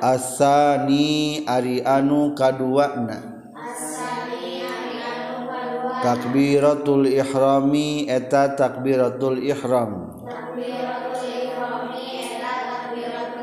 [0.00, 3.18] asani ari anu kaduana.
[5.98, 10.14] Takbiratul ihrami eta takbiratul ihram.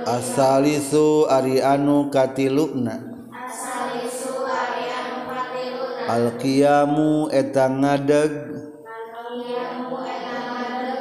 [0.08, 2.96] Asalisu ari anu katiluna.
[6.06, 8.34] Alqiyamu eta ngadeg.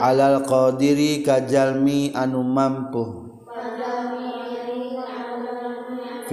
[0.02, 3.23] Alal qadiri kajalmi anu mampu.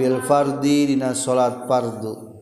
[0.02, 2.34] Fil fardi dina salat fardu.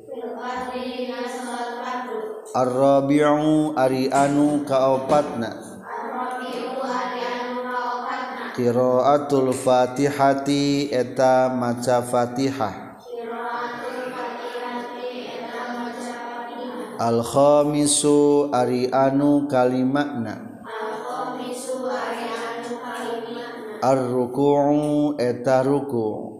[2.56, 5.68] Ar-rabi'u ari anu kaopatna
[8.56, 12.96] Qiraatul Fatihati eta maca Fatihah.
[16.96, 20.64] Al khamisu ari anu kalimakna
[23.80, 26.39] Ar-ruku'u eta ruku'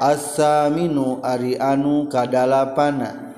[0.00, 3.36] asaminu ari anu kadalapana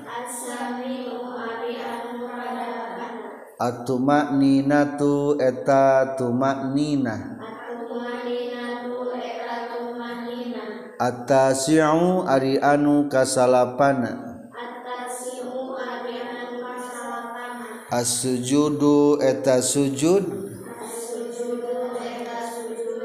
[3.59, 7.39] atumak ninatu eta tumak nina
[10.99, 14.29] Atasiu ari anu kasalapana
[17.89, 20.27] Asujudu eta sujud.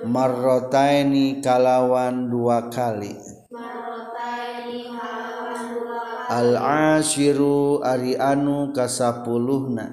[0.04, 3.43] Marrotaini kalawan dua kali.
[6.34, 9.86] Al-ashiru ari anu kasapuluhna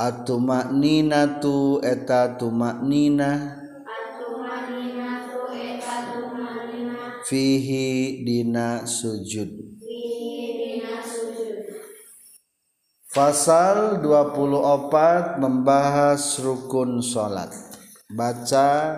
[0.00, 3.60] Atumakninatu eta tumaknina
[7.28, 9.52] Fihi dina sujud
[13.12, 17.52] Fasal 24 membahas rukun salat.
[18.08, 18.96] Baca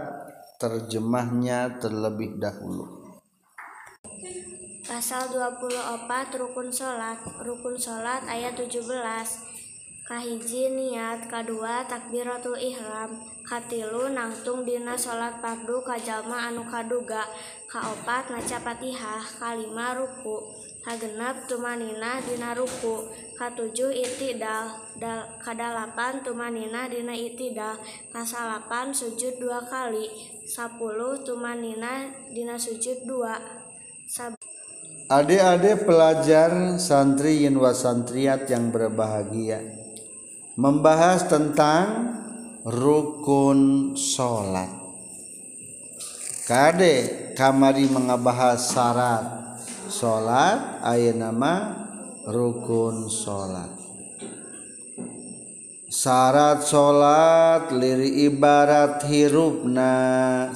[0.62, 3.03] terjemahnya terlebih dahulu.
[4.84, 7.16] Pasal 24 rukun salat.
[7.40, 8.84] Rukun salat ayat 17.
[10.04, 13.16] Kahiji niat, kadua takbiratul ihram,
[13.48, 17.24] katilu nangtung dina salat fardu kajalma anu kaduga,
[17.64, 20.52] kaopat maca Fatihah, kalima ruku,
[20.84, 23.08] kagenep tumanina dina ruku,
[23.40, 24.68] katujuh itidal,
[25.00, 27.80] dal, kadalapan tumanina dina itidal,
[28.12, 30.12] kasalapan sujud dua kali,
[30.44, 33.63] sapuluh tumanina dina sujud dua.
[35.14, 39.62] Adik-adik pelajar santri yin wasantriat yang berbahagia
[40.58, 42.18] membahas tentang
[42.66, 44.66] rukun sholat.
[46.50, 49.24] Kade kamari mengabahas syarat
[49.86, 51.54] sholat ayat nama
[52.26, 53.70] rukun sholat.
[55.94, 59.94] Syarat sholat liri ibarat hirupna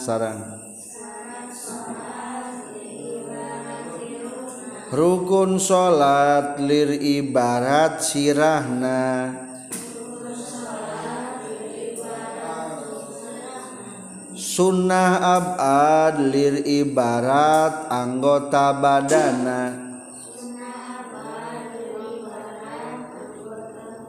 [0.02, 0.57] sarang
[4.92, 9.34] rukun salat lir ibarat sirahna.
[14.38, 19.86] Sunnah abad lir ibarat anggota badana.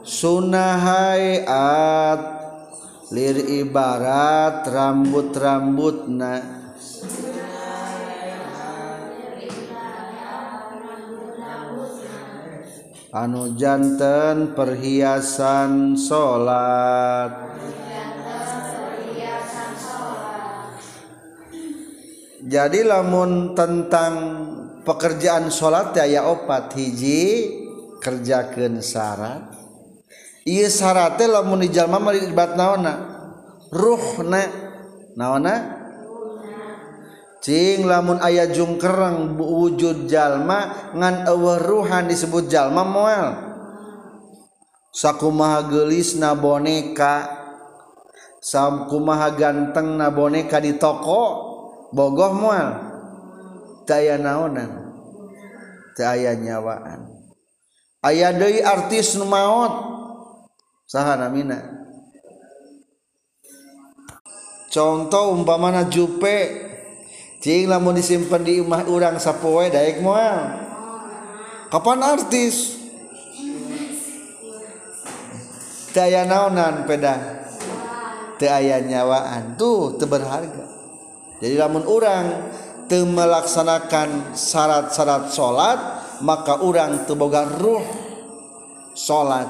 [0.02, 2.22] Sunnah hayat
[3.14, 6.59] lir ibarat rambut-rambutna.
[13.10, 17.50] anu jantan perhiasan salat
[22.50, 24.14] jadi lamun tentang
[24.82, 26.74] pekerjaan salat ya opat.
[26.74, 27.22] Hiji
[28.02, 29.54] kerjakan syarat.
[30.42, 32.94] Iya syaratnya lamun di jalma mari naona
[33.70, 34.42] ruhna
[35.14, 35.79] naona
[37.40, 43.28] Cing lamun ayah jungkereng wujud jalma ngan eueuh ruhan disebut jalma moal.
[44.92, 47.40] Sakumaha gelis na boneka.
[48.44, 51.24] Sakumaha ganteng na boneka di toko
[51.96, 52.68] bogoh moal.
[53.88, 54.92] Daya naonan.
[55.96, 57.08] Daya nyawaan.
[58.04, 59.72] Ayah deui artis nu maot.
[60.84, 61.56] Saha namina?
[64.68, 66.69] Contoh umpamana Jupe
[67.40, 70.60] Cing lamun disimpan di rumah orang sapoe daek moal.
[71.72, 72.76] Kapan artis?
[75.96, 77.16] Daya naonan peda.
[78.36, 79.56] Teu aya nyawaan.
[79.56, 80.68] Tuh teu berharga.
[81.40, 82.52] Jadi lamun orang
[82.92, 85.80] teu melaksanakan syarat-syarat salat,
[86.20, 87.80] maka orang teu boga ruh
[88.92, 89.48] salat.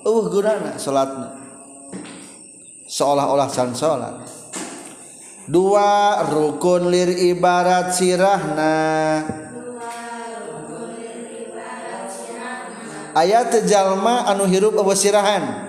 [0.00, 1.36] Eueuh gunana salatna.
[2.88, 4.37] Seolah-olah san salat.
[5.48, 8.76] dua rukun lir ibarat sirahna.
[13.16, 15.66] Ayat jalma anu hirup abu sirahan.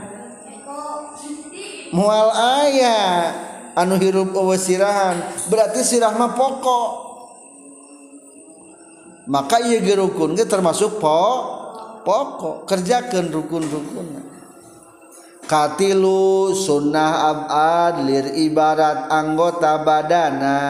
[1.89, 2.29] Mual
[2.61, 3.33] ayah
[3.73, 5.17] anu hirup abu sirahan.
[5.49, 7.09] Berarti sirahma pokok.
[9.29, 11.21] Maka iya gerukun termasuk po
[12.05, 12.69] pokok.
[12.69, 14.28] Kerjakan rukun-rukun
[15.49, 20.61] katilu sunnah abad lir ibarat anggota badana.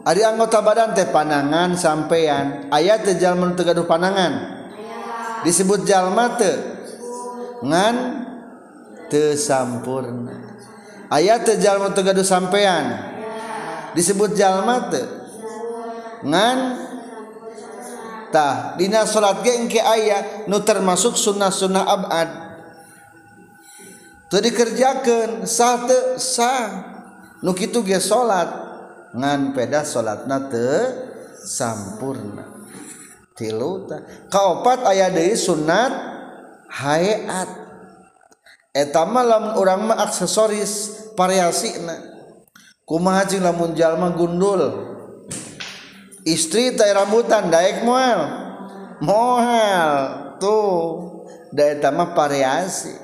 [0.00, 4.58] Ari anggota badan teh panangan sampean ayat teh jalma teu gaduh panangan?
[5.46, 6.58] Disebut jalma teu
[7.62, 7.96] ngan
[9.06, 10.58] teu sampurna.
[11.06, 13.06] Ayat teh jalma teu gaduh sampean
[13.94, 15.06] disebut jalma teu
[16.26, 16.89] ngan
[18.30, 22.28] tah dina salat ge engke aya nu termasuk sunnah-sunnah abad.
[24.30, 26.66] Teu dikerjakeun sah teu sah.
[27.42, 28.48] Nu kitu ge salat
[29.10, 30.94] ngan peda salatna teu
[31.42, 32.46] sampurna.
[33.34, 34.00] Tilu tah.
[34.30, 35.90] Kaopat aya deui sunat
[36.70, 37.50] hayat
[38.70, 41.98] eta mah lamun urang mah aksesoris variasina.
[42.86, 44.90] Kumaha cing lamun jalma gundul?
[46.28, 48.50] istri tai rambutan daek moal
[49.00, 49.88] moal
[50.38, 50.78] tuh.
[51.50, 52.94] Daek tamah variasi.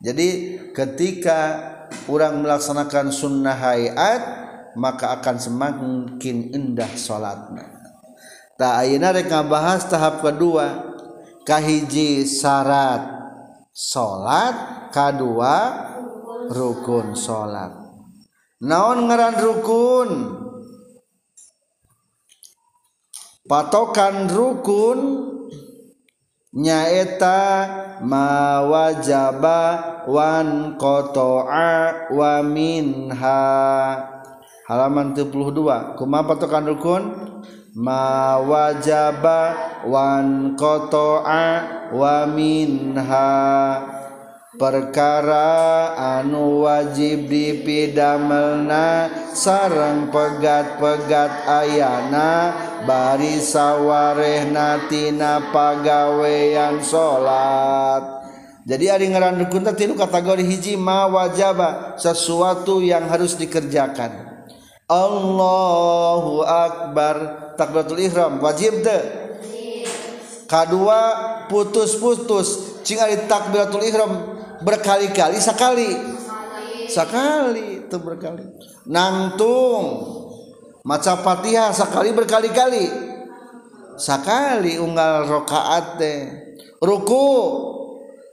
[0.00, 1.56] Jadi ketika
[2.04, 4.22] orang melaksanakan sunnah hayat
[4.76, 7.64] maka akan semakin indah sholatnya.
[8.60, 10.92] Tak ayana rek bahas tahap kedua.
[11.48, 13.08] Kahiji syarat
[13.72, 15.54] sholat kedua
[16.52, 17.72] rukun sholat.
[18.60, 20.10] Naon ngaran rukun?
[23.50, 25.26] patokan rukun
[26.54, 27.66] nyaeta
[27.98, 29.60] mawajaba
[30.06, 33.42] wan kotoa wa minha.
[34.70, 37.02] Halaman 72 kuma patokan rukun?
[37.74, 39.40] Mawajaba
[39.82, 41.42] wan kotoa
[41.90, 43.34] wa minha.
[44.60, 52.52] Perkara anu wajib dipidamelna sarang pegat-pegat ayana
[52.86, 58.20] bari sawwarehnatina pagawean salat
[58.70, 64.44] jadi ada ngeran kunta tilu kategori hiji ma wajaba sesuatu yang harus dikerjakan.
[64.84, 67.16] Allahu akbar.
[67.56, 68.36] Takbiratul ihram.
[68.38, 69.00] Wajib teu
[70.44, 71.00] kadua
[71.48, 72.82] putus-putus.
[72.84, 74.12] Cing ari takbiratul ihram
[74.60, 75.88] berkali-kali sekali
[76.90, 78.44] sekali itu berkali.
[78.84, 80.19] Nangtung.
[80.84, 82.86] maca Fatihah sekali berkali-kali.
[84.00, 86.20] Sekali unggal rakaat teh.
[86.80, 87.28] Ruku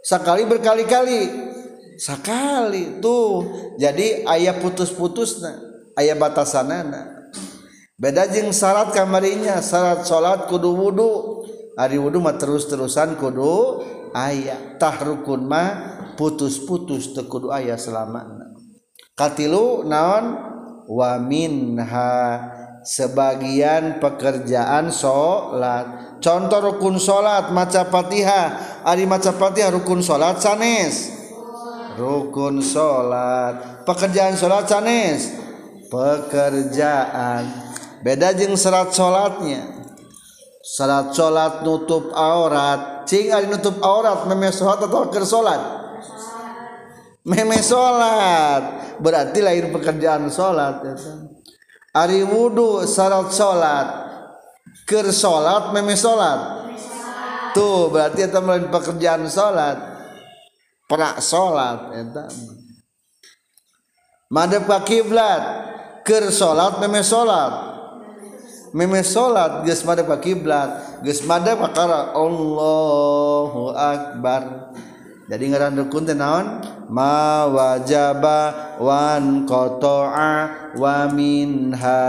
[0.03, 1.21] sekali berkali-kali.
[1.99, 3.43] Sekali tuh.
[3.75, 5.57] Jadi ayah putus-putus nah
[5.99, 7.31] ayah batasanana.
[7.97, 11.11] Beda jeng syarat kamarinya syarat salat kudu wudhu
[11.73, 13.83] hari wudhu mah terus-terusan kudu
[14.15, 14.77] ayah.
[14.79, 15.69] Tah rukun mah
[16.15, 18.23] putus-putus tekudu ayah selama
[19.17, 20.56] katilu naon?
[20.87, 22.15] wa minha
[22.87, 28.79] sebagian pekerjaan salat contoh rukun salat maca Fatihah.
[28.87, 31.11] Ari maca Fatihah rukun salat sanes.
[31.99, 35.35] Rukun salat pekerjaan salat sanes.
[35.91, 37.43] Pekerjaan.
[38.03, 39.77] Beda jeung serat salatnya
[40.63, 43.03] salat salat nutup aurat.
[43.07, 45.76] Cing ari nutup aurat memes salat atau ker salat
[47.27, 51.19] meme salat berarti lahir pekerjaan salat ya kan?
[51.91, 53.87] Ari wudhu syarat salat
[54.87, 56.71] ker salat meme salat
[57.51, 59.75] tuh berarti itu melain pekerjaan salat
[60.87, 62.03] pra salat ya.
[62.15, 62.31] Kan?
[64.31, 65.43] madhep ka kiblat.
[66.07, 67.75] Ker salat meme salat
[68.71, 71.01] meme salat geus madep ka kiblat.
[71.03, 74.71] Geus madhep ka Allahu akbar.
[75.27, 76.63] jadi ngaran rukun teh naon?
[76.87, 82.07] Ma wajaba wan qata'a wa minha.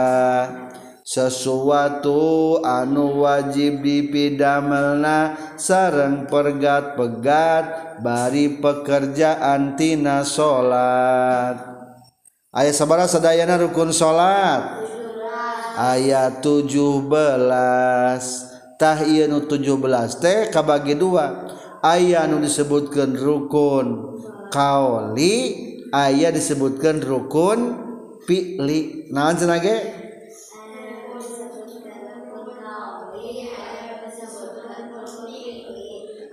[1.02, 7.64] Sesuatu anu wajib dipidamelna sareng pergat-pegat
[8.04, 11.56] bari pekerjaan tina salat
[12.52, 14.84] aya sabara sadayana rukun salat
[15.80, 17.08] ayat 17
[18.76, 21.56] tah ieu nu 17 teh kabagi dua.
[21.84, 24.18] ayah nu disebutkan rukun
[24.50, 25.36] kaoli
[25.94, 27.58] ayah disebutkan rukun
[28.26, 29.10] fi'li.
[29.14, 29.76] Naon cenah ge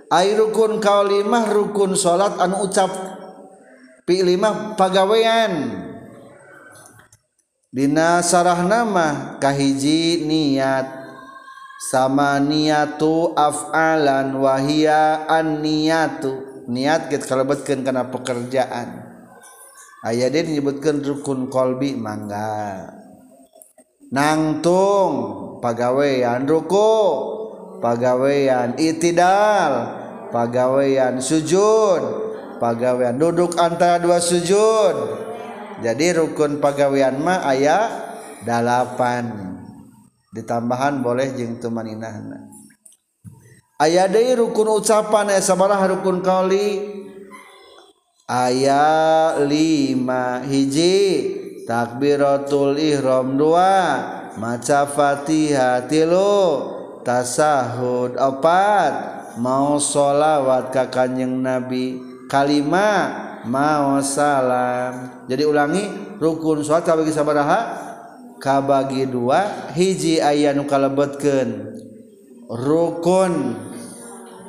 [0.06, 2.90] Ay rukun kaoli mah rukun salat anu ucap
[4.06, 5.82] fi'li mah pagawean.
[7.74, 11.05] Dina sarah nama kahiji niat.
[11.76, 19.04] sama niatu af'alan wahia an niatu niat kita kalebetkeun kana pekerjaan.
[20.06, 22.94] Aya dia menyebutkan rukun kolbi mangga.
[24.14, 25.12] Nangtung
[25.58, 26.94] pagawean ruku
[27.82, 29.98] pagawean itidal
[30.30, 32.02] pagawean sujud
[32.62, 35.26] pagawean duduk antara dua sujud.
[35.82, 37.78] Jadi rukun pagawean mah aya
[38.46, 39.58] dalapan.
[40.36, 42.52] ditambahan boleh jeung teu maninahna.
[43.80, 46.80] Aya deui rukun ucapan aya sabaraha rukun qauli
[48.28, 51.32] aya lima hiji
[51.64, 54.00] takbiratul ihram dua
[54.36, 56.72] maca fatihah tilu
[57.04, 58.92] tasahud opat
[59.40, 62.00] mau sholawat ke kanjeng nabi.
[62.26, 65.22] Kalima mau salam.
[65.30, 65.84] Jadi ulangi
[66.18, 67.85] rukun sholat bagi sabaraha?
[68.38, 71.76] kabagi dua hiji aya nu kalebetkeun.
[72.46, 73.58] Rukun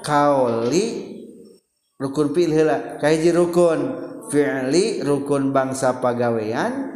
[0.05, 0.85] kauli
[1.97, 3.01] rukun fi'il heula.
[3.01, 3.79] Kahiji rukun
[4.29, 6.93] fi'li rukun bangsa pagawean.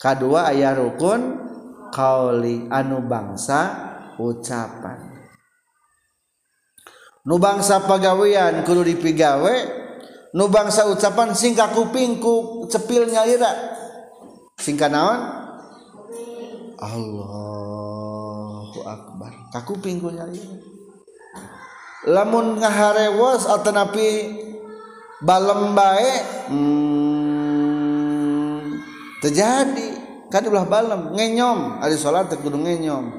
[0.00, 1.36] Kadua aya rukun
[1.92, 3.60] kauli anu bangsa
[4.16, 5.10] ucapan.
[7.20, 9.54] Nu bangsa pagawean kudu dipigawe
[10.32, 13.52] nu bangsa ucapan singka kupingku cepil nyalira
[14.56, 15.39] singka naon?
[16.80, 19.52] Allahu akbar.
[19.52, 20.40] Kakuping ku nyari.
[22.08, 24.40] Lamun ngaharewos atanapi
[25.20, 26.12] balem bae
[26.48, 27.20] hmm,
[29.20, 30.00] terjadi.
[30.32, 33.12] Kan ulah balem ngenyom ada sholat terkudu ngenyom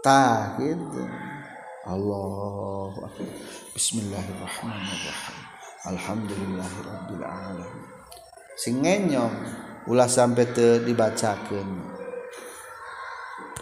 [0.00, 1.04] tah gitu.
[1.84, 3.28] Allahu akbar.
[3.76, 5.36] Bismillahirrahmanirrahim.
[5.86, 7.84] Alhamdulillahirabbil alamin.
[8.56, 9.28] Sing ngenyom
[9.92, 11.95] ulah sampai te dibacakeun.